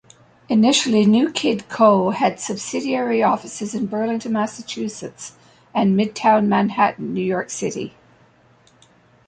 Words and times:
Initially 0.49 1.05
NewKidCo 1.05 2.15
had 2.15 2.39
subsidiary 2.39 3.21
offices 3.21 3.75
in 3.75 3.85
Burlington, 3.85 4.33
Massachusetts 4.33 5.33
and 5.75 5.95
Midtown 5.95 6.47
Manhattan, 6.47 7.13
New 7.13 7.21
York 7.21 7.51
City. 7.51 7.93